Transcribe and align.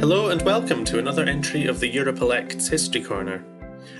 Hello 0.00 0.28
and 0.28 0.40
welcome 0.42 0.84
to 0.84 1.00
another 1.00 1.24
entry 1.24 1.66
of 1.66 1.80
the 1.80 1.88
Europe 1.88 2.20
Elects 2.20 2.68
History 2.68 3.02
Corner. 3.02 3.44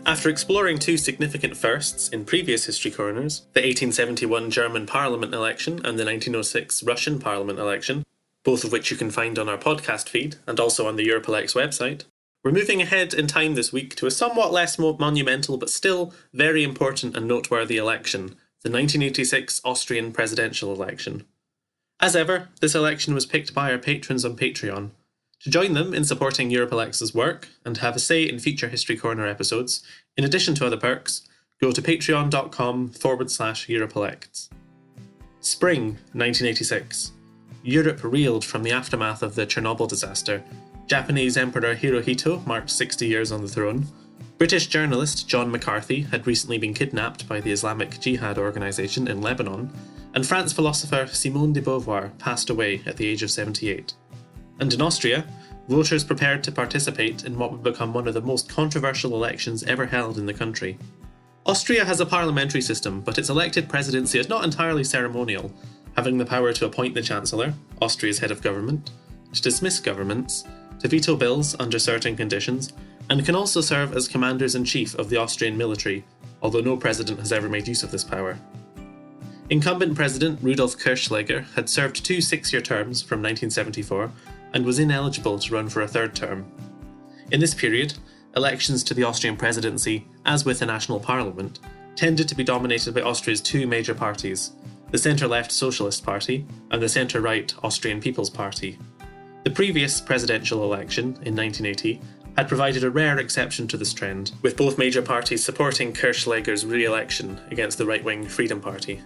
After 0.07 0.29
exploring 0.29 0.79
two 0.79 0.97
significant 0.97 1.57
firsts 1.57 2.09
in 2.11 2.25
previous 2.25 2.67
History 2.67 2.93
Corners, 2.93 3.41
the 3.53 3.63
1871 3.63 4.53
German 4.53 4.87
Parliament 4.87 5.35
election 5.35 5.75
and 5.75 5.99
the 5.99 6.05
1906 6.05 6.85
Russian 6.85 7.19
Parliament 7.19 7.59
election, 7.59 8.05
both 8.45 8.63
of 8.63 8.71
which 8.71 8.93
you 8.93 8.97
can 8.97 9.11
find 9.11 9.41
on 9.41 9.49
our 9.49 9.59
podcast 9.59 10.09
feed 10.09 10.37
and 10.47 10.61
also 10.61 10.87
on 10.87 10.95
the 10.95 11.05
Europe 11.05 11.27
website, 11.27 12.05
we're 12.45 12.53
moving 12.53 12.81
ahead 12.81 13.13
in 13.13 13.27
time 13.27 13.57
this 13.57 13.73
week 13.73 13.97
to 13.97 14.07
a 14.07 14.13
somewhat 14.13 14.53
less 14.53 14.79
monumental 14.79 15.57
but 15.57 15.69
still 15.69 16.15
very 16.33 16.63
important 16.63 17.17
and 17.17 17.27
noteworthy 17.27 17.77
election, 17.77 18.37
the 18.63 18.71
1986 18.71 19.61
Austrian 19.65 20.13
presidential 20.13 20.73
election. 20.73 21.25
As 21.99 22.15
ever, 22.15 22.51
this 22.61 22.77
election 22.77 23.15
was 23.15 23.27
picked 23.27 23.53
by 23.53 23.73
our 23.73 23.79
patrons 23.79 24.25
on 24.25 24.37
Patreon, 24.37 24.93
to 25.41 25.51
join 25.51 25.75
them 25.75 25.95
in 25.95 26.05
supporting 26.05 26.51
Europe 26.51 26.73
work 27.15 27.49
and 27.65 27.77
have 27.79 27.97
a 27.97 28.01
say 28.01 28.23
in 28.23 28.39
future 28.39 28.69
History 28.69 28.97
Corner 28.97 29.27
episodes, 29.27 29.83
in 30.17 30.25
addition 30.25 30.55
to 30.57 30.67
other 30.67 30.77
perks, 30.77 31.23
go 31.61 31.71
to 31.71 31.83
patreon.com 31.83 32.89
forward 32.91 33.31
slash 33.31 33.69
Europe 33.69 33.95
Elects. 33.95 34.51
Spring 35.41 35.99
1986. 36.13 37.13
Europe 37.63 38.03
reeled 38.03 38.45
from 38.45 38.63
the 38.63 38.73
aftermath 38.73 39.23
of 39.23 39.35
the 39.35 39.47
Chernobyl 39.47 39.89
disaster. 39.89 40.43
Japanese 40.87 41.37
Emperor 41.37 41.75
Hirohito 41.75 42.45
marked 42.47 42.71
60 42.71 43.07
years 43.07 43.31
on 43.31 43.43
the 43.43 43.49
throne. 43.49 43.87
British 44.39 44.69
journalist 44.69 45.29
John 45.29 45.51
McCarthy 45.51 46.03
had 46.03 46.27
recently 46.27 46.59
been 46.59 46.75
kidnapped 46.75 47.29
by 47.29 47.41
the 47.41 47.53
Islamic 47.53 48.01
Jihad 48.01 48.39
organization 48.39 49.09
in 49.09 49.21
Lebanon, 49.21 49.71
and 50.15 50.27
France 50.27 50.53
philosopher 50.53 51.07
Simone 51.07 51.53
de 51.53 51.61
Beauvoir 51.61 52.17
passed 52.19 52.49
away 52.49 52.81
at 52.87 52.97
the 52.97 53.07
age 53.07 53.23
of 53.23 53.31
78 53.31 53.95
and 54.61 54.73
in 54.73 54.83
Austria, 54.83 55.25
voters 55.69 56.05
prepared 56.05 56.43
to 56.45 56.53
participate 56.53 57.25
in 57.25 57.39
what 57.39 57.53
would 57.53 57.63
become 57.63 57.93
one 57.93 58.09
of 58.09 58.15
the 58.15 58.21
most 58.21 58.49
controversial 58.49 59.15
elections 59.15 59.63
ever 59.65 59.87
held 59.87 60.19
in 60.19 60.27
the 60.27 60.35
country. 60.35 60.79
Austria 61.47 61.85
has 61.85 62.01
a 62.01 62.07
parliamentary 62.07 62.61
system, 62.61 63.01
but 63.01 63.19
its 63.19 63.29
elected 63.29 63.69
presidency 63.69 64.19
is 64.19 64.29
not 64.29 64.45
entirely 64.45 64.85
ceremonial, 64.85 65.53
having 65.97 66.19
the 66.19 66.27
power 66.27 66.53
to 66.53 66.67
appoint 66.67 66.95
the 66.95 67.03
Chancellor, 67.03 67.55
Austria's 67.81 68.19
head 68.19 68.31
of 68.31 68.43
government, 68.43 68.91
to 69.33 69.43
dismiss 69.43 69.81
governments, 69.81 70.45
to 70.81 70.89
veto 70.89 71.17
bills 71.17 71.57
under 71.59 71.79
certain 71.79 72.17
conditions, 72.17 72.73
and 73.11 73.25
can 73.25 73.35
also 73.35 73.61
serve 73.61 73.97
as 73.97 74.09
commanders 74.09 74.55
in 74.55 74.65
chief 74.65 74.95
of 74.95 75.09
the 75.09 75.17
Austrian 75.17 75.57
military, 75.57 76.05
although 76.43 76.61
no 76.61 76.77
president 76.77 77.19
has 77.19 77.33
ever 77.33 77.49
made 77.49 77.67
use 77.67 77.83
of 77.83 77.91
this 77.91 78.05
power. 78.05 78.39
Incumbent 79.51 79.95
President 79.95 80.39
Rudolf 80.43 80.77
Kirchschläger 80.77 81.47
had 81.55 81.71
served 81.71 82.05
two 82.05 82.21
six 82.21 82.53
year 82.53 82.61
terms 82.61 83.01
from 83.01 83.23
1974 83.23 84.13
and 84.53 84.65
was 84.65 84.79
ineligible 84.79 85.39
to 85.39 85.55
run 85.55 85.69
for 85.69 85.83
a 85.83 85.89
third 85.89 86.15
term. 86.15 86.51
In 87.31 87.41
this 87.41 87.55
period, 87.55 87.95
elections 88.37 88.83
to 88.85 88.95
the 88.95 89.05
Austrian 89.05 89.37
presidency, 89.37 90.07
as 90.25 90.45
with 90.45 90.61
the 90.61 90.67
national 90.67 91.01
parliament, 91.01 91.59
tended 91.97 92.29
to 92.29 92.35
be 92.35 92.45
dominated 92.45 92.95
by 92.95 93.03
Austria's 93.03 93.41
two 93.41 93.67
major 93.67 93.95
parties 93.95 94.53
the 94.91 94.99
centre 94.99 95.29
left 95.29 95.53
Socialist 95.53 96.03
Party 96.03 96.47
and 96.71 96.83
the 96.83 96.89
centre 96.89 97.21
right 97.21 97.55
Austrian 97.63 98.01
People's 98.01 98.31
Party. 98.31 98.79
The 99.45 99.51
previous 99.51 100.01
presidential 100.01 100.65
election, 100.65 101.19
in 101.23 101.37
1980, 101.37 102.01
had 102.39 102.49
provided 102.49 102.85
a 102.85 102.91
rare 102.91 103.19
exception 103.19 103.69
to 103.69 103.77
this 103.77 103.93
trend, 103.93 104.33
with 104.43 104.57
both 104.57 104.79
major 104.79 105.03
parties 105.03 105.45
supporting 105.45 105.93
Kirchschläger's 105.93 106.65
re 106.65 106.85
election 106.85 107.41
against 107.51 107.77
the 107.77 107.87
right 107.87 108.03
wing 108.03 108.27
Freedom 108.27 108.61
Party. 108.61 109.03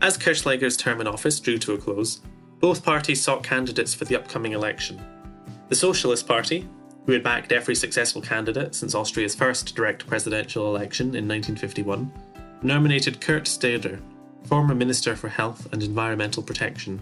As 0.00 0.16
Kirchschläger's 0.16 0.76
term 0.76 1.00
in 1.00 1.06
office 1.06 1.38
drew 1.40 1.58
to 1.58 1.74
a 1.74 1.78
close, 1.78 2.20
both 2.60 2.84
parties 2.84 3.22
sought 3.22 3.42
candidates 3.42 3.94
for 3.94 4.04
the 4.04 4.14
upcoming 4.14 4.52
election. 4.52 5.00
The 5.68 5.74
Socialist 5.74 6.26
Party, 6.26 6.68
who 7.06 7.12
had 7.12 7.22
backed 7.22 7.52
every 7.52 7.74
successful 7.74 8.20
candidate 8.20 8.74
since 8.74 8.94
Austria's 8.94 9.34
first 9.34 9.74
direct 9.74 10.06
presidential 10.06 10.66
election 10.66 11.06
in 11.16 11.26
1951, 11.26 12.12
nominated 12.62 13.20
Kurt 13.20 13.44
Steyrer, 13.44 14.00
former 14.44 14.74
Minister 14.74 15.16
for 15.16 15.28
Health 15.28 15.66
and 15.72 15.82
Environmental 15.82 16.42
Protection. 16.42 17.00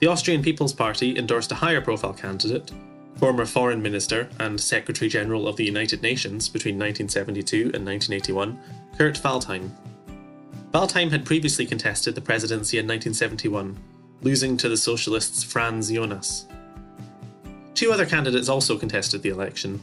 The 0.00 0.06
Austrian 0.06 0.42
People's 0.42 0.72
Party 0.72 1.16
endorsed 1.16 1.52
a 1.52 1.56
higher 1.56 1.80
profile 1.80 2.14
candidate, 2.14 2.72
former 3.16 3.44
Foreign 3.44 3.82
Minister 3.82 4.28
and 4.40 4.60
Secretary 4.60 5.08
General 5.08 5.46
of 5.46 5.56
the 5.56 5.64
United 5.64 6.02
Nations 6.02 6.48
between 6.48 6.74
1972 6.76 7.70
and 7.74 7.86
1981, 7.86 8.58
Kurt 8.96 9.16
Waldheim. 9.16 9.70
Waldheim 10.72 11.10
had 11.10 11.24
previously 11.24 11.66
contested 11.66 12.14
the 12.14 12.20
presidency 12.20 12.78
in 12.78 12.86
1971 12.86 13.78
losing 14.24 14.56
to 14.56 14.70
the 14.70 14.76
socialists 14.76 15.44
Franz 15.44 15.90
Jonas. 15.90 16.46
Two 17.74 17.92
other 17.92 18.06
candidates 18.06 18.48
also 18.48 18.78
contested 18.78 19.22
the 19.22 19.28
election. 19.28 19.82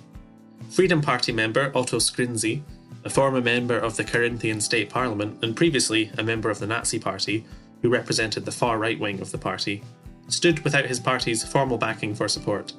Freedom 0.71 0.99
Party 0.99 1.31
member 1.31 1.71
Otto 1.75 1.97
Skrinzi, 1.97 2.63
a 3.05 3.09
former 3.09 3.39
member 3.39 3.77
of 3.77 3.97
the 3.97 4.03
Carinthian 4.03 4.59
State 4.59 4.89
Parliament 4.89 5.37
and 5.43 5.55
previously 5.55 6.11
a 6.17 6.23
member 6.23 6.49
of 6.49 6.57
the 6.57 6.65
Nazi 6.65 6.97
Party, 6.97 7.45
who 7.83 7.89
represented 7.89 8.45
the 8.45 8.51
far 8.51 8.79
right 8.79 8.99
wing 8.99 9.21
of 9.21 9.31
the 9.31 9.37
party, 9.37 9.83
stood 10.27 10.63
without 10.63 10.85
his 10.85 10.99
party's 10.99 11.43
formal 11.43 11.77
backing 11.77 12.15
for 12.15 12.27
support. 12.27 12.73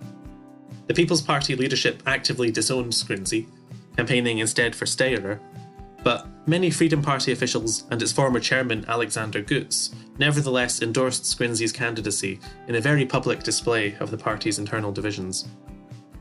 The 0.89 0.95
People's 0.95 1.23
Party 1.23 1.55
leadership 1.55 2.03
actively 2.07 2.51
disowned 2.51 2.93
Skrinzi, 2.93 3.47
campaigning 3.97 4.39
instead 4.39 4.75
for 4.75 4.85
Steyrer, 4.85 5.39
but 6.03 6.27
many 6.47 6.71
Freedom 6.71 7.03
Party 7.03 7.33
officials 7.33 7.85
and 7.91 8.03
its 8.03 8.13
former 8.13 8.41
chairman 8.41 8.85
Alexander 8.89 9.43
Götz 9.43 9.95
nevertheless 10.19 10.83
endorsed 10.83 11.25
Skrinzi's 11.25 11.73
candidacy 11.73 12.39
in 12.69 12.75
a 12.75 12.81
very 12.81 13.07
public 13.07 13.43
display 13.43 13.97
of 14.01 14.11
the 14.11 14.19
party's 14.19 14.59
internal 14.59 14.93
divisions. 14.93 15.49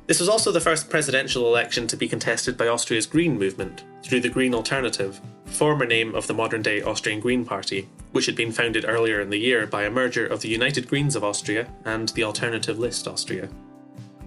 This 0.07 0.19
was 0.19 0.29
also 0.29 0.51
the 0.51 0.59
first 0.59 0.89
presidential 0.89 1.47
election 1.47 1.87
to 1.87 1.95
be 1.95 2.07
contested 2.07 2.57
by 2.57 2.67
Austria's 2.67 3.05
Green 3.05 3.37
movement 3.37 3.83
through 4.03 4.19
the 4.19 4.29
Green 4.29 4.53
Alternative, 4.53 5.21
former 5.45 5.85
name 5.85 6.15
of 6.15 6.27
the 6.27 6.33
modern 6.33 6.61
day 6.61 6.81
Austrian 6.81 7.19
Green 7.19 7.45
Party, 7.45 7.87
which 8.11 8.25
had 8.25 8.35
been 8.35 8.51
founded 8.51 8.83
earlier 8.87 9.21
in 9.21 9.29
the 9.29 9.37
year 9.37 9.65
by 9.65 9.83
a 9.83 9.91
merger 9.91 10.25
of 10.25 10.41
the 10.41 10.49
United 10.49 10.87
Greens 10.87 11.15
of 11.15 11.23
Austria 11.23 11.67
and 11.85 12.09
the 12.09 12.23
Alternative 12.23 12.77
List 12.77 13.07
Austria. 13.07 13.47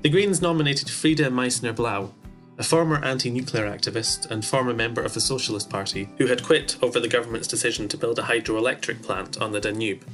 The 0.03 0.09
Greens 0.09 0.41
nominated 0.41 0.89
Freda 0.89 1.31
Meissner 1.31 1.75
Blau, 1.75 2.13
a 2.57 2.63
former 2.63 3.05
anti 3.05 3.31
nuclear 3.31 3.67
activist 3.71 4.31
and 4.31 4.45
former 4.45 4.73
member 4.73 5.03
of 5.03 5.15
the 5.15 5.21
Socialist 5.21 5.69
Party, 5.69 6.09
who 6.19 6.27
had 6.27 6.45
quit 6.45 6.77
over 6.83 7.01
the 7.01 7.09
government's 7.09 7.49
decision 7.49 7.89
to 7.89 7.97
build 7.97 8.19
a 8.19 8.23
hydroelectric 8.23 9.03
plant 9.03 9.41
on 9.41 9.53
the 9.53 9.61
Danube. 9.61 10.05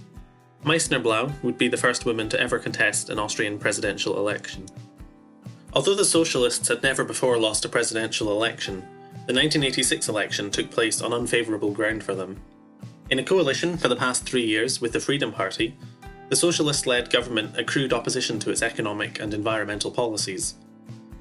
Meissner 0.64 0.98
Blau 0.98 1.32
would 1.42 1.58
be 1.58 1.68
the 1.68 1.76
first 1.76 2.04
woman 2.04 2.28
to 2.28 2.40
ever 2.40 2.58
contest 2.58 3.10
an 3.10 3.18
Austrian 3.18 3.58
presidential 3.58 4.16
election. 4.18 4.66
Although 5.72 5.94
the 5.94 6.04
Socialists 6.04 6.68
had 6.68 6.82
never 6.82 7.04
before 7.04 7.38
lost 7.38 7.64
a 7.64 7.68
presidential 7.68 8.30
election, 8.32 8.80
the 9.26 9.34
1986 9.34 10.08
election 10.08 10.50
took 10.50 10.70
place 10.70 11.00
on 11.00 11.12
unfavourable 11.12 11.72
ground 11.72 12.02
for 12.02 12.14
them. 12.14 12.40
In 13.08 13.18
a 13.18 13.24
coalition 13.24 13.76
for 13.76 13.88
the 13.88 13.96
past 13.96 14.24
three 14.24 14.44
years 14.44 14.80
with 14.80 14.92
the 14.92 15.00
Freedom 15.00 15.32
Party, 15.32 15.76
the 16.28 16.36
socialist 16.36 16.86
led 16.86 17.10
government 17.10 17.58
accrued 17.58 17.92
opposition 17.92 18.38
to 18.40 18.50
its 18.50 18.62
economic 18.62 19.20
and 19.20 19.34
environmental 19.34 19.90
policies, 19.90 20.54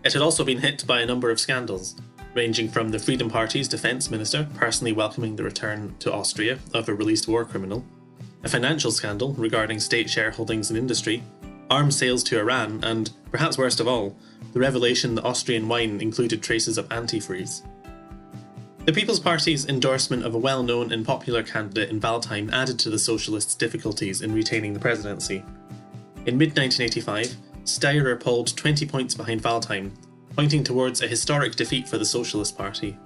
it 0.03 0.13
had 0.13 0.21
also 0.21 0.43
been 0.43 0.59
hit 0.59 0.85
by 0.87 1.01
a 1.01 1.05
number 1.05 1.29
of 1.29 1.39
scandals, 1.39 1.95
ranging 2.33 2.69
from 2.69 2.89
the 2.89 2.99
Freedom 2.99 3.29
Party's 3.29 3.67
defence 3.67 4.09
minister 4.09 4.47
personally 4.55 4.93
welcoming 4.93 5.35
the 5.35 5.43
return 5.43 5.95
to 5.99 6.13
Austria 6.13 6.59
of 6.73 6.87
a 6.87 6.93
released 6.93 7.27
war 7.27 7.43
criminal, 7.45 7.83
a 8.43 8.49
financial 8.49 8.91
scandal 8.91 9.33
regarding 9.33 9.79
state 9.79 10.07
shareholdings 10.07 10.69
in 10.69 10.77
industry, 10.77 11.23
arms 11.69 11.97
sales 11.97 12.23
to 12.23 12.39
Iran, 12.39 12.83
and, 12.83 13.11
perhaps 13.31 13.57
worst 13.57 13.79
of 13.79 13.87
all, 13.87 14.15
the 14.53 14.59
revelation 14.59 15.15
that 15.15 15.25
Austrian 15.25 15.67
wine 15.67 16.01
included 16.01 16.41
traces 16.41 16.77
of 16.77 16.87
antifreeze. 16.89 17.61
The 18.85 18.93
People's 18.93 19.19
Party's 19.19 19.67
endorsement 19.67 20.25
of 20.25 20.33
a 20.33 20.39
well 20.39 20.63
known 20.63 20.91
and 20.91 21.05
popular 21.05 21.43
candidate 21.43 21.89
in 21.89 21.99
Waldheim 21.99 22.51
added 22.51 22.79
to 22.79 22.89
the 22.89 22.97
Socialists' 22.97 23.53
difficulties 23.53 24.21
in 24.21 24.33
retaining 24.33 24.73
the 24.73 24.79
presidency. 24.79 25.43
In 26.25 26.37
mid 26.37 26.57
1985, 26.57 27.35
Steyrer 27.63 28.19
pulled 28.19 28.55
20 28.55 28.85
points 28.85 29.15
behind 29.15 29.41
Waldheim, 29.43 29.91
pointing 30.35 30.63
towards 30.63 31.01
a 31.01 31.07
historic 31.07 31.55
defeat 31.55 31.87
for 31.87 31.97
the 31.97 32.05
Socialist 32.05 32.57
Party. 32.57 32.97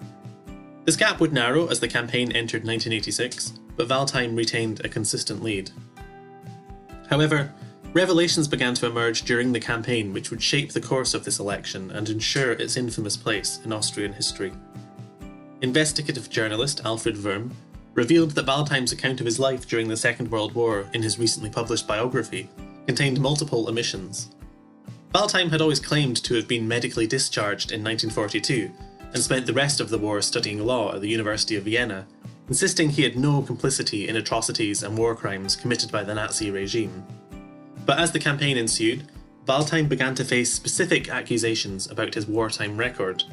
This 0.85 0.95
gap 0.95 1.19
would 1.19 1.33
narrow 1.33 1.67
as 1.67 1.79
the 1.79 1.87
campaign 1.87 2.31
entered 2.31 2.65
1986, 2.65 3.53
but 3.75 3.87
Waldheim 3.87 4.35
retained 4.35 4.83
a 4.83 4.89
consistent 4.89 5.41
lead. 5.41 5.71
However, 7.09 7.53
revelations 7.93 8.47
began 8.47 8.73
to 8.75 8.85
emerge 8.87 9.23
during 9.23 9.51
the 9.51 9.59
campaign 9.59 10.13
which 10.13 10.29
would 10.29 10.41
shape 10.41 10.73
the 10.73 10.81
course 10.81 11.13
of 11.13 11.23
this 11.23 11.39
election 11.39 11.91
and 11.91 12.09
ensure 12.09 12.51
its 12.53 12.75
infamous 12.75 13.15
place 13.15 13.59
in 13.63 13.71
Austrian 13.71 14.13
history. 14.13 14.51
Investigative 15.61 16.29
journalist 16.29 16.81
Alfred 16.83 17.23
Worm 17.23 17.51
revealed 17.93 18.31
that 18.31 18.45
Waldheim's 18.45 18.91
account 18.91 19.19
of 19.19 19.25
his 19.25 19.39
life 19.39 19.67
during 19.67 19.87
the 19.87 19.95
Second 19.95 20.29
World 20.29 20.53
War 20.53 20.89
in 20.93 21.03
his 21.03 21.19
recently 21.19 21.49
published 21.49 21.87
biography 21.87 22.49
contained 22.85 23.21
multiple 23.21 23.69
omissions. 23.69 24.31
Waldheim 25.13 25.51
had 25.51 25.61
always 25.61 25.79
claimed 25.79 26.17
to 26.23 26.33
have 26.33 26.47
been 26.47 26.67
medically 26.67 27.05
discharged 27.05 27.71
in 27.71 27.83
1942 27.83 28.71
and 29.13 29.21
spent 29.21 29.45
the 29.45 29.53
rest 29.53 29.79
of 29.79 29.89
the 29.89 29.97
war 29.99 30.23
studying 30.23 30.65
law 30.65 30.95
at 30.95 31.01
the 31.01 31.07
University 31.07 31.55
of 31.55 31.65
Vienna, 31.65 32.07
insisting 32.47 32.89
he 32.89 33.03
had 33.03 33.15
no 33.15 33.43
complicity 33.43 34.07
in 34.07 34.15
atrocities 34.15 34.81
and 34.81 34.97
war 34.97 35.15
crimes 35.15 35.55
committed 35.55 35.91
by 35.91 36.03
the 36.03 36.15
Nazi 36.15 36.49
regime. 36.49 37.05
But 37.85 37.99
as 37.99 38.11
the 38.11 38.19
campaign 38.19 38.57
ensued, 38.57 39.07
Waldheim 39.45 39.87
began 39.87 40.15
to 40.15 40.25
face 40.25 40.51
specific 40.51 41.09
accusations 41.09 41.91
about 41.91 42.15
his 42.15 42.25
wartime 42.25 42.75
record. 42.75 43.23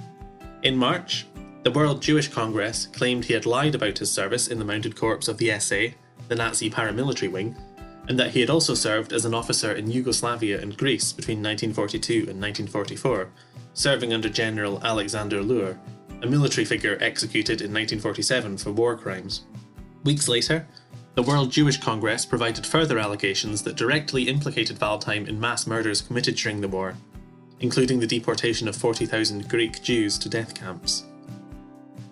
In 0.62 0.76
March, 0.76 1.26
the 1.62 1.70
World 1.70 2.02
Jewish 2.02 2.28
Congress 2.28 2.88
claimed 2.88 3.24
he 3.24 3.32
had 3.32 3.46
lied 3.46 3.74
about 3.74 3.96
his 3.96 4.12
service 4.12 4.48
in 4.48 4.58
the 4.58 4.66
Mounted 4.66 4.96
Corps 4.96 5.28
of 5.28 5.38
the 5.38 5.58
SA, 5.58 5.94
the 6.28 6.34
Nazi 6.34 6.68
paramilitary 6.68 7.30
wing, 7.30 7.56
and 8.10 8.18
that 8.18 8.32
he 8.32 8.40
had 8.40 8.50
also 8.50 8.74
served 8.74 9.12
as 9.12 9.24
an 9.24 9.32
officer 9.32 9.70
in 9.70 9.88
Yugoslavia 9.88 10.60
and 10.60 10.76
Greece 10.76 11.12
between 11.12 11.38
1942 11.38 12.28
and 12.28 12.42
1944, 12.42 13.28
serving 13.72 14.12
under 14.12 14.28
General 14.28 14.80
Alexander 14.82 15.40
Löhr, 15.40 15.78
a 16.20 16.26
military 16.26 16.64
figure 16.64 16.98
executed 17.00 17.60
in 17.60 17.72
1947 17.72 18.58
for 18.58 18.72
war 18.72 18.96
crimes. 18.96 19.44
Weeks 20.02 20.26
later, 20.26 20.66
the 21.14 21.22
World 21.22 21.52
Jewish 21.52 21.78
Congress 21.78 22.26
provided 22.26 22.66
further 22.66 22.98
allegations 22.98 23.62
that 23.62 23.76
directly 23.76 24.24
implicated 24.24 24.80
Waldheim 24.80 25.28
in 25.28 25.38
mass 25.38 25.68
murders 25.68 26.02
committed 26.02 26.34
during 26.34 26.60
the 26.60 26.68
war, 26.68 26.96
including 27.60 28.00
the 28.00 28.08
deportation 28.08 28.66
of 28.66 28.74
40,000 28.74 29.48
Greek 29.48 29.84
Jews 29.84 30.18
to 30.18 30.28
death 30.28 30.52
camps. 30.52 31.04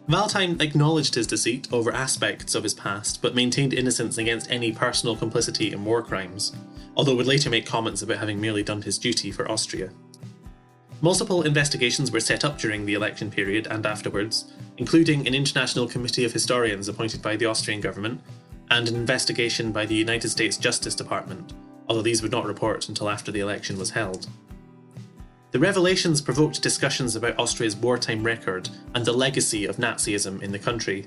Waldheim 0.09 0.59
acknowledged 0.63 1.17
his 1.17 1.27
deceit 1.27 1.69
over 1.71 1.93
aspects 1.93 2.55
of 2.55 2.63
his 2.63 2.73
past, 2.73 3.21
but 3.21 3.35
maintained 3.35 3.75
innocence 3.75 4.17
against 4.17 4.51
any 4.51 4.73
personal 4.73 5.15
complicity 5.15 5.71
in 5.71 5.85
war 5.85 6.03
crimes, 6.03 6.57
although 6.97 7.15
would 7.15 7.27
later 7.27 7.51
make 7.51 7.67
comments 7.67 8.01
about 8.01 8.17
having 8.17 8.41
merely 8.41 8.63
done 8.63 8.81
his 8.81 8.97
duty 8.97 9.31
for 9.31 9.51
Austria. 9.51 9.91
Multiple 11.03 11.43
investigations 11.43 12.11
were 12.11 12.21
set 12.21 12.43
up 12.43 12.59
during 12.59 12.87
the 12.87 12.95
election 12.95 13.31
period 13.31 13.67
and 13.67 13.85
afterwards, 13.85 14.51
including 14.79 15.27
an 15.27 15.35
international 15.35 15.87
committee 15.87 16.25
of 16.25 16.33
historians 16.33 16.89
appointed 16.89 17.21
by 17.21 17.37
the 17.37 17.45
Austrian 17.45 17.83
government 17.83 18.23
and 18.71 18.89
an 18.89 18.97
investigation 18.97 19.73
by 19.73 19.85
the 19.85 19.95
United 19.95 20.31
States 20.31 20.57
Justice 20.57 20.95
Department, 20.95 21.53
although 21.87 22.03
these 22.03 22.23
would 22.23 22.33
not 22.33 22.47
report 22.47 22.89
until 22.89 23.11
after 23.11 23.31
the 23.31 23.41
election 23.41 23.79
was 23.79 23.91
held. 23.91 24.27
The 25.51 25.59
revelations 25.59 26.21
provoked 26.21 26.61
discussions 26.61 27.17
about 27.17 27.39
Austria's 27.39 27.75
wartime 27.75 28.23
record 28.23 28.69
and 28.95 29.07
the 29.07 29.15
legacy 29.15 29.65
of 29.65 29.79
Nazism 29.79 30.43
in 30.43 30.53
the 30.53 30.59
country. 30.59 31.07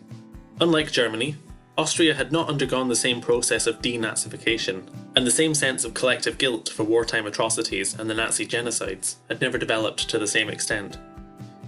Unlike 0.60 0.92
Germany, 0.92 1.36
Austria 1.78 2.16
had 2.16 2.32
not 2.32 2.50
undergone 2.50 2.90
the 2.90 2.96
same 2.96 3.22
process 3.22 3.68
of 3.68 3.84
denazification, 3.84 4.84
and 5.16 5.28
the 5.28 5.32
same 5.32 5.54
sense 5.54 5.86
of 5.86 5.94
collective 5.94 6.40
guilt 6.40 6.70
for 6.70 6.84
wartime 6.84 7.28
atrocities 7.28 7.98
and 7.98 8.10
the 8.10 8.16
Nazi 8.16 8.48
genocides 8.48 9.18
had 9.30 9.42
never 9.42 9.60
developed 9.60 10.10
to 10.10 10.18
the 10.18 10.28
same 10.28 10.50
extent. 10.50 10.98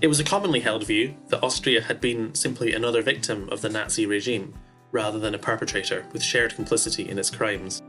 It 0.02 0.08
was 0.08 0.20
a 0.20 0.24
commonly 0.24 0.62
held 0.62 0.84
view 0.84 1.14
that 1.28 1.44
Austria 1.44 1.82
had 1.82 2.02
been 2.02 2.34
simply 2.34 2.74
another 2.74 3.04
victim 3.04 3.50
of 3.50 3.62
the 3.62 3.70
Nazi 3.70 4.08
regime, 4.08 4.56
rather 4.92 5.20
than 5.20 5.36
a 5.36 5.40
perpetrator 5.40 6.08
with 6.12 6.24
shared 6.24 6.56
complicity 6.56 7.08
in 7.08 7.20
its 7.20 7.30
crimes. 7.30 7.83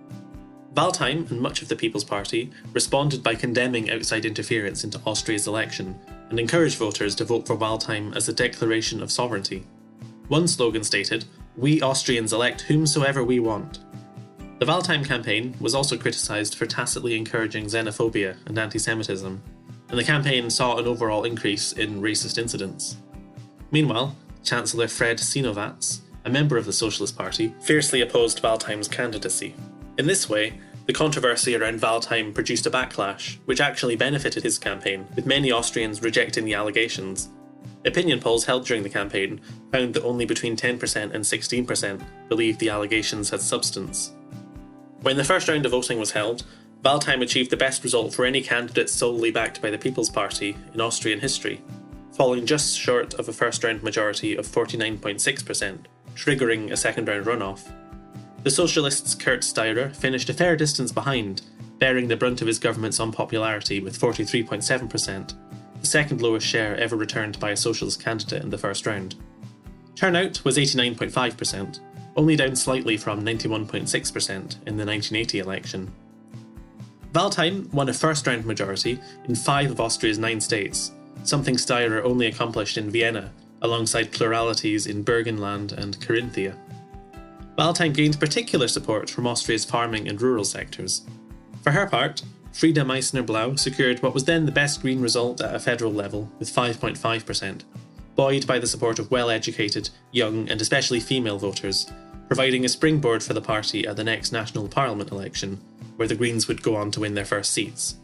Waldheim 0.74 1.30
and 1.30 1.40
much 1.40 1.62
of 1.62 1.68
the 1.68 1.76
People's 1.76 2.02
Party 2.02 2.50
responded 2.72 3.22
by 3.22 3.36
condemning 3.36 3.90
outside 3.90 4.24
interference 4.24 4.82
into 4.82 5.00
Austria's 5.06 5.46
election 5.46 5.98
and 6.30 6.40
encouraged 6.40 6.78
voters 6.78 7.14
to 7.14 7.24
vote 7.24 7.46
for 7.46 7.56
Waldheim 7.56 8.14
as 8.16 8.28
a 8.28 8.32
declaration 8.32 9.00
of 9.00 9.12
sovereignty. 9.12 9.64
One 10.26 10.48
slogan 10.48 10.82
stated, 10.82 11.26
We 11.56 11.80
Austrians 11.80 12.32
elect 12.32 12.62
whomsoever 12.62 13.22
we 13.22 13.38
want. 13.38 13.78
The 14.58 14.66
Waldheim 14.66 15.04
campaign 15.04 15.54
was 15.60 15.76
also 15.76 15.96
criticised 15.96 16.56
for 16.56 16.66
tacitly 16.66 17.16
encouraging 17.16 17.66
xenophobia 17.66 18.36
and 18.46 18.58
anti 18.58 18.80
Semitism, 18.80 19.40
and 19.90 19.98
the 19.98 20.02
campaign 20.02 20.50
saw 20.50 20.76
an 20.76 20.86
overall 20.86 21.22
increase 21.22 21.72
in 21.72 22.00
racist 22.00 22.36
incidents. 22.36 22.96
Meanwhile, 23.70 24.16
Chancellor 24.42 24.88
Fred 24.88 25.18
Sinowatz, 25.18 26.00
a 26.24 26.30
member 26.30 26.56
of 26.56 26.64
the 26.64 26.72
Socialist 26.72 27.16
Party, 27.16 27.54
fiercely 27.60 28.00
opposed 28.00 28.42
Waldheim's 28.42 28.88
candidacy. 28.88 29.54
In 29.96 30.06
this 30.06 30.28
way, 30.28 30.58
the 30.86 30.92
controversy 30.92 31.54
around 31.54 31.80
Waldheim 31.80 32.34
produced 32.34 32.66
a 32.66 32.70
backlash, 32.70 33.38
which 33.46 33.60
actually 33.60 33.96
benefited 33.96 34.42
his 34.42 34.58
campaign, 34.58 35.06
with 35.14 35.24
many 35.24 35.50
Austrians 35.50 36.02
rejecting 36.02 36.44
the 36.44 36.54
allegations. 36.54 37.30
Opinion 37.86 38.20
polls 38.20 38.44
held 38.44 38.66
during 38.66 38.82
the 38.82 38.88
campaign 38.88 39.40
found 39.70 39.94
that 39.94 40.04
only 40.04 40.24
between 40.24 40.56
10% 40.56 41.14
and 41.14 41.24
16% 41.24 42.02
believed 42.28 42.60
the 42.60 42.70
allegations 42.70 43.30
had 43.30 43.40
substance. 43.40 44.12
When 45.02 45.16
the 45.16 45.24
first 45.24 45.48
round 45.48 45.64
of 45.64 45.72
voting 45.72 45.98
was 45.98 46.12
held, 46.12 46.44
Waldheim 46.82 47.22
achieved 47.22 47.50
the 47.50 47.56
best 47.56 47.82
result 47.82 48.12
for 48.12 48.24
any 48.24 48.42
candidate 48.42 48.90
solely 48.90 49.30
backed 49.30 49.62
by 49.62 49.70
the 49.70 49.78
People's 49.78 50.10
Party 50.10 50.56
in 50.74 50.80
Austrian 50.80 51.20
history, 51.20 51.62
falling 52.12 52.46
just 52.46 52.78
short 52.78 53.14
of 53.14 53.28
a 53.28 53.32
first 53.32 53.64
round 53.64 53.82
majority 53.82 54.34
of 54.36 54.46
49.6%, 54.46 55.78
triggering 56.14 56.70
a 56.70 56.76
second 56.76 57.08
round 57.08 57.26
runoff. 57.26 57.70
The 58.44 58.50
socialists' 58.50 59.14
Kurt 59.14 59.40
Steyrer 59.40 59.96
finished 59.96 60.28
a 60.28 60.34
fair 60.34 60.54
distance 60.54 60.92
behind, 60.92 61.40
bearing 61.78 62.08
the 62.08 62.16
brunt 62.16 62.42
of 62.42 62.46
his 62.46 62.58
government's 62.58 63.00
unpopularity 63.00 63.80
with 63.80 63.98
43.7%, 63.98 65.34
the 65.80 65.86
second 65.86 66.20
lowest 66.20 66.46
share 66.46 66.76
ever 66.76 66.94
returned 66.94 67.40
by 67.40 67.52
a 67.52 67.56
socialist 67.56 68.04
candidate 68.04 68.42
in 68.42 68.50
the 68.50 68.58
first 68.58 68.84
round. 68.86 69.14
Turnout 69.96 70.44
was 70.44 70.58
89.5%, 70.58 71.80
only 72.16 72.36
down 72.36 72.54
slightly 72.54 72.98
from 72.98 73.24
91.6% 73.24 74.36
in 74.66 74.76
the 74.76 74.84
1980 74.84 75.38
election. 75.38 75.90
Waldheim 77.12 77.72
won 77.72 77.88
a 77.88 77.94
first 77.94 78.26
round 78.26 78.44
majority 78.44 79.00
in 79.26 79.34
five 79.34 79.70
of 79.70 79.80
Austria's 79.80 80.18
nine 80.18 80.40
states, 80.42 80.92
something 81.22 81.56
Steyrer 81.56 82.04
only 82.04 82.26
accomplished 82.26 82.76
in 82.76 82.90
Vienna, 82.90 83.32
alongside 83.62 84.12
pluralities 84.12 84.86
in 84.86 85.02
Burgenland 85.02 85.72
and 85.72 85.98
Carinthia. 86.00 86.54
Waldheim 87.56 87.94
gained 87.94 88.18
particular 88.18 88.66
support 88.68 89.08
from 89.08 89.26
Austria's 89.26 89.64
farming 89.64 90.08
and 90.08 90.20
rural 90.20 90.44
sectors. 90.44 91.02
For 91.62 91.70
her 91.70 91.86
part, 91.86 92.22
Freda 92.52 92.84
Meissner 92.84 93.22
Blau 93.24 93.54
secured 93.56 94.02
what 94.02 94.14
was 94.14 94.24
then 94.24 94.46
the 94.46 94.52
best 94.52 94.80
Green 94.80 95.00
result 95.00 95.40
at 95.40 95.54
a 95.54 95.60
federal 95.60 95.92
level, 95.92 96.30
with 96.38 96.54
5.5%, 96.54 97.62
buoyed 98.16 98.46
by 98.46 98.58
the 98.58 98.66
support 98.66 98.98
of 98.98 99.10
well 99.10 99.30
educated, 99.30 99.90
young, 100.12 100.48
and 100.48 100.60
especially 100.60 101.00
female 101.00 101.38
voters, 101.38 101.90
providing 102.28 102.64
a 102.64 102.68
springboard 102.68 103.22
for 103.22 103.34
the 103.34 103.40
party 103.40 103.86
at 103.86 103.96
the 103.96 104.04
next 104.04 104.32
national 104.32 104.68
parliament 104.68 105.10
election, 105.10 105.60
where 105.96 106.08
the 106.08 106.14
Greens 106.14 106.48
would 106.48 106.62
go 106.62 106.76
on 106.76 106.90
to 106.90 107.00
win 107.00 107.14
their 107.14 107.24
first 107.24 107.52
seats. 107.52 107.96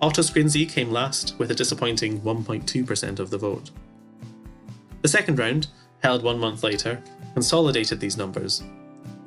Otto 0.00 0.22
Skrinzi 0.22 0.68
came 0.68 0.90
last 0.90 1.36
with 1.38 1.50
a 1.50 1.54
disappointing 1.54 2.20
1.2% 2.20 3.18
of 3.18 3.30
the 3.30 3.38
vote. 3.38 3.70
The 5.02 5.08
second 5.08 5.38
round, 5.38 5.68
held 6.02 6.22
one 6.22 6.38
month 6.38 6.62
later, 6.62 7.02
consolidated 7.34 8.00
these 8.00 8.16
numbers. 8.16 8.62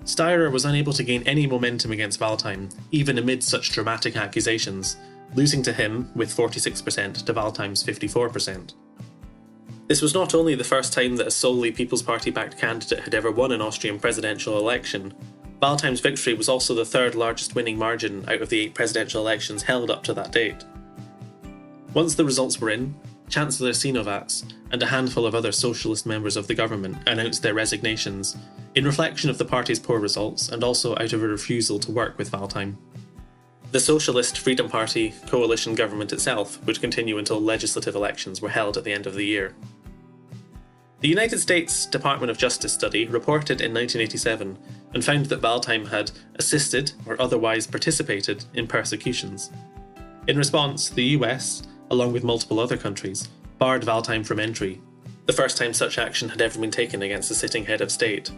Steyrer 0.03 0.51
was 0.51 0.65
unable 0.65 0.93
to 0.93 1.03
gain 1.03 1.23
any 1.23 1.45
momentum 1.45 1.91
against 1.91 2.19
Waldheim, 2.19 2.73
even 2.91 3.17
amid 3.17 3.43
such 3.43 3.71
dramatic 3.71 4.15
accusations, 4.15 4.97
losing 5.35 5.61
to 5.63 5.73
him 5.73 6.11
with 6.15 6.35
46% 6.35 7.25
to 7.25 7.33
Waldheim's 7.33 7.83
54%. 7.83 8.73
This 9.87 10.01
was 10.01 10.13
not 10.13 10.33
only 10.33 10.55
the 10.55 10.63
first 10.63 10.93
time 10.93 11.17
that 11.17 11.27
a 11.27 11.31
solely 11.31 11.71
People's 11.71 12.01
Party 12.01 12.31
backed 12.31 12.57
candidate 12.57 13.01
had 13.01 13.13
ever 13.13 13.29
won 13.29 13.51
an 13.51 13.61
Austrian 13.61 13.99
presidential 13.99 14.57
election, 14.57 15.13
Waldheim's 15.61 15.99
victory 15.99 16.33
was 16.33 16.49
also 16.49 16.73
the 16.73 16.85
third 16.85 17.13
largest 17.13 17.53
winning 17.53 17.77
margin 17.77 18.27
out 18.27 18.41
of 18.41 18.49
the 18.49 18.61
eight 18.61 18.73
presidential 18.73 19.21
elections 19.21 19.63
held 19.63 19.91
up 19.91 20.03
to 20.03 20.13
that 20.13 20.31
date. 20.31 20.63
Once 21.93 22.15
the 22.15 22.25
results 22.25 22.59
were 22.59 22.69
in, 22.69 22.95
Chancellor 23.31 23.71
Sinowatz, 23.71 24.43
and 24.71 24.83
a 24.83 24.87
handful 24.87 25.25
of 25.25 25.33
other 25.33 25.53
socialist 25.53 26.05
members 26.05 26.35
of 26.35 26.47
the 26.47 26.53
government 26.53 26.97
announced 27.07 27.41
their 27.41 27.53
resignations, 27.53 28.35
in 28.75 28.83
reflection 28.83 29.29
of 29.29 29.37
the 29.37 29.45
party's 29.45 29.79
poor 29.79 29.99
results 29.99 30.49
and 30.49 30.63
also 30.63 30.95
out 30.97 31.13
of 31.13 31.23
a 31.23 31.27
refusal 31.27 31.79
to 31.79 31.91
work 31.91 32.17
with 32.17 32.31
Waldheim. 32.31 32.75
The 33.71 33.79
Socialist 33.79 34.37
Freedom 34.37 34.67
Party 34.67 35.13
coalition 35.27 35.75
government 35.75 36.11
itself 36.11 36.61
would 36.65 36.81
continue 36.81 37.17
until 37.17 37.39
legislative 37.39 37.95
elections 37.95 38.41
were 38.41 38.49
held 38.49 38.75
at 38.75 38.83
the 38.83 38.91
end 38.91 39.07
of 39.07 39.15
the 39.15 39.25
year. 39.25 39.55
The 40.99 41.07
United 41.07 41.39
States 41.39 41.85
Department 41.85 42.29
of 42.29 42.37
Justice 42.37 42.73
study 42.73 43.07
reported 43.07 43.61
in 43.61 43.73
1987 43.73 44.57
and 44.93 45.05
found 45.05 45.27
that 45.27 45.41
Waldheim 45.41 45.87
had 45.87 46.11
assisted 46.35 46.91
or 47.05 47.19
otherwise 47.19 47.65
participated 47.65 48.43
in 48.53 48.67
persecutions. 48.67 49.51
In 50.27 50.37
response, 50.37 50.89
the 50.89 51.05
US 51.17 51.63
along 51.91 52.13
with 52.13 52.23
multiple 52.23 52.59
other 52.59 52.77
countries, 52.77 53.27
barred 53.59 53.83
Waldheim 53.83 54.25
from 54.25 54.39
entry, 54.39 54.81
the 55.25 55.33
first 55.33 55.57
time 55.57 55.73
such 55.73 55.97
action 55.97 56.29
had 56.29 56.41
ever 56.41 56.57
been 56.57 56.71
taken 56.71 57.01
against 57.01 57.29
a 57.29 57.35
sitting 57.35 57.65
head 57.65 57.81
of 57.81 57.91
state. 57.91 58.31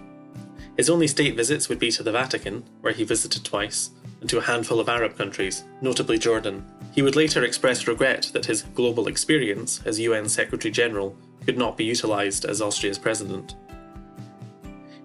His 0.76 0.90
only 0.90 1.08
state 1.08 1.38
visits 1.38 1.70
would 1.70 1.78
be 1.78 1.92
to 1.92 2.02
the 2.02 2.12
Vatican, 2.12 2.64
where 2.82 2.94
he 2.94 3.04
visited 3.04 3.46
twice, 3.46 3.92
and 4.22 4.30
to 4.30 4.40
a 4.40 4.42
handful 4.42 4.80
of 4.80 4.90
Arab 4.90 5.16
countries, 5.16 5.64
notably 5.82 6.18
Jordan. 6.18 6.66
He 6.94 7.04
would 7.04 7.16
later 7.16 7.44
express 7.44 7.88
regret 7.88 8.32
that 8.34 8.48
his 8.48 8.64
global 8.74 9.08
experience 9.08 9.82
as 9.86 10.00
UN 10.00 10.28
Secretary 10.30 10.72
General 10.72 11.16
could 11.46 11.58
not 11.58 11.78
be 11.78 11.86
utilised 11.86 12.46
as 12.46 12.60
Austria's 12.60 12.98
president. 12.98 13.54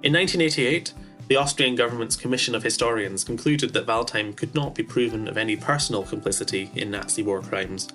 In 0.03 0.15
1988, 0.15 0.95
the 1.27 1.37
Austrian 1.37 1.75
government's 1.75 2.17
Commission 2.17 2.55
of 2.55 2.63
Historians 2.63 3.25
concluded 3.25 3.75
that 3.75 3.87
Waldheim 3.87 4.35
could 4.35 4.55
not 4.55 4.75
be 4.75 4.83
proven 4.83 5.29
of 5.29 5.37
any 5.37 5.55
personal 5.55 6.03
complicity 6.03 6.71
in 6.75 6.91
Nazi 6.91 7.23
war 7.23 7.43
crimes, 7.43 7.89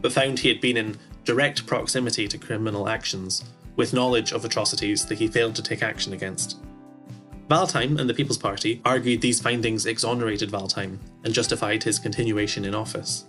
but 0.00 0.12
found 0.12 0.38
he 0.38 0.48
had 0.48 0.60
been 0.60 0.76
in 0.76 0.98
direct 1.24 1.66
proximity 1.66 2.26
to 2.28 2.38
criminal 2.38 2.88
actions, 2.88 3.44
with 3.76 3.92
knowledge 3.92 4.32
of 4.32 4.44
atrocities 4.44 5.06
that 5.06 5.18
he 5.18 5.28
failed 5.28 5.54
to 5.54 5.62
take 5.62 5.82
action 5.82 6.12
against. 6.12 6.58
Waldheim 7.48 7.98
and 7.98 8.08
the 8.08 8.14
People's 8.14 8.38
Party 8.38 8.80
argued 8.84 9.20
these 9.20 9.40
findings 9.40 9.84
exonerated 9.84 10.50
Waldheim 10.50 10.98
and 11.24 11.34
justified 11.34 11.82
his 11.82 11.98
continuation 11.98 12.64
in 12.64 12.74
office. 12.74 13.24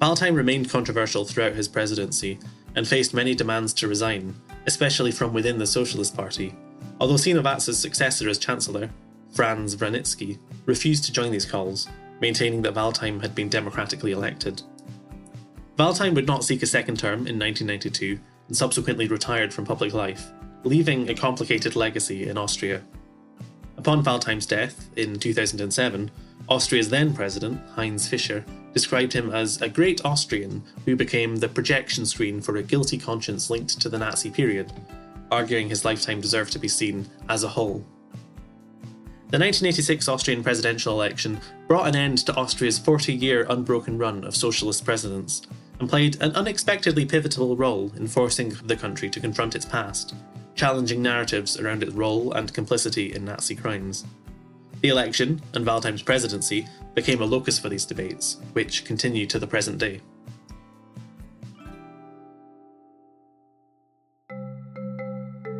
Waldheim 0.00 0.36
remained 0.36 0.70
controversial 0.70 1.24
throughout 1.24 1.54
his 1.54 1.66
presidency 1.66 2.38
and 2.76 2.86
faced 2.86 3.12
many 3.12 3.34
demands 3.34 3.74
to 3.74 3.88
resign, 3.88 4.36
especially 4.66 5.10
from 5.10 5.32
within 5.32 5.58
the 5.58 5.66
Socialist 5.66 6.16
Party, 6.16 6.54
although 7.00 7.14
Sinowatz's 7.14 7.78
successor 7.78 8.28
as 8.28 8.38
Chancellor, 8.38 8.90
Franz 9.32 9.74
Vranitzky, 9.74 10.38
refused 10.66 11.04
to 11.04 11.12
join 11.12 11.32
these 11.32 11.44
calls, 11.44 11.88
maintaining 12.20 12.62
that 12.62 12.74
Waldheim 12.74 13.20
had 13.20 13.34
been 13.34 13.48
democratically 13.48 14.12
elected. 14.12 14.62
Waldheim 15.78 16.14
would 16.16 16.26
not 16.26 16.42
seek 16.42 16.64
a 16.64 16.66
second 16.66 16.98
term 16.98 17.28
in 17.28 17.38
1992 17.38 18.18
and 18.48 18.56
subsequently 18.56 19.06
retired 19.06 19.54
from 19.54 19.64
public 19.64 19.94
life, 19.94 20.32
leaving 20.64 21.08
a 21.08 21.14
complicated 21.14 21.76
legacy 21.76 22.28
in 22.28 22.36
Austria. 22.36 22.82
Upon 23.76 24.02
Waldheim's 24.02 24.44
death 24.44 24.90
in 24.96 25.20
2007, 25.20 26.10
Austria's 26.48 26.90
then 26.90 27.14
president, 27.14 27.60
Heinz 27.76 28.08
Fischer, 28.08 28.44
described 28.72 29.12
him 29.12 29.30
as 29.30 29.62
a 29.62 29.68
great 29.68 30.04
Austrian 30.04 30.64
who 30.84 30.96
became 30.96 31.36
the 31.36 31.48
projection 31.48 32.04
screen 32.04 32.40
for 32.40 32.56
a 32.56 32.62
guilty 32.62 32.98
conscience 32.98 33.48
linked 33.48 33.80
to 33.80 33.88
the 33.88 33.98
Nazi 33.98 34.30
period, 34.30 34.72
arguing 35.30 35.68
his 35.68 35.84
lifetime 35.84 36.20
deserved 36.20 36.52
to 36.54 36.58
be 36.58 36.66
seen 36.66 37.08
as 37.28 37.44
a 37.44 37.48
whole. 37.48 37.86
The 39.30 39.38
1986 39.38 40.08
Austrian 40.08 40.42
presidential 40.42 40.94
election 40.94 41.40
brought 41.68 41.86
an 41.86 41.94
end 41.94 42.18
to 42.26 42.34
Austria's 42.34 42.80
40 42.80 43.12
year 43.12 43.46
unbroken 43.48 43.96
run 43.96 44.24
of 44.24 44.34
socialist 44.34 44.84
presidents 44.84 45.42
and 45.80 45.88
played 45.88 46.20
an 46.20 46.32
unexpectedly 46.32 47.04
pivotal 47.04 47.56
role 47.56 47.92
in 47.96 48.08
forcing 48.08 48.50
the 48.64 48.76
country 48.76 49.08
to 49.10 49.20
confront 49.20 49.54
its 49.54 49.64
past, 49.64 50.14
challenging 50.54 51.00
narratives 51.02 51.58
around 51.58 51.82
its 51.82 51.92
role 51.92 52.32
and 52.32 52.52
complicity 52.52 53.14
in 53.14 53.24
Nazi 53.24 53.54
crimes. 53.54 54.04
The 54.80 54.88
election 54.88 55.40
and 55.54 55.64
Waldheim's 55.64 56.02
presidency 56.02 56.66
became 56.94 57.20
a 57.20 57.26
locus 57.26 57.58
for 57.58 57.68
these 57.68 57.84
debates, 57.84 58.38
which 58.52 58.84
continue 58.84 59.26
to 59.26 59.38
the 59.38 59.46
present 59.46 59.78
day. 59.78 60.00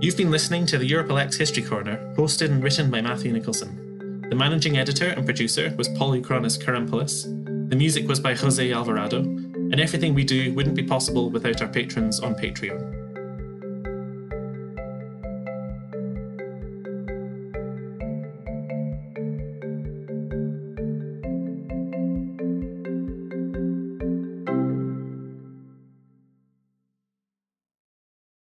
You've 0.00 0.16
been 0.16 0.30
listening 0.30 0.64
to 0.66 0.78
the 0.78 0.86
Europe 0.86 1.10
Elects 1.10 1.36
History 1.36 1.62
Corner, 1.62 1.96
hosted 2.16 2.52
and 2.52 2.62
written 2.62 2.88
by 2.88 3.00
Matthew 3.00 3.32
Nicholson. 3.32 4.24
The 4.30 4.36
managing 4.36 4.78
editor 4.78 5.08
and 5.08 5.24
producer 5.24 5.74
was 5.76 5.88
Paul 5.88 6.12
Polychronis 6.12 6.62
Karampoulos. 6.62 7.24
The 7.70 7.74
music 7.74 8.06
was 8.06 8.20
by 8.20 8.34
Jose 8.34 8.72
Alvarado, 8.72 9.22
and 9.70 9.80
everything 9.80 10.14
we 10.14 10.24
do 10.24 10.52
wouldn't 10.54 10.76
be 10.76 10.82
possible 10.82 11.30
without 11.30 11.60
our 11.62 11.68
patrons 11.68 12.20
on 12.20 12.34
Patreon. 12.34 12.97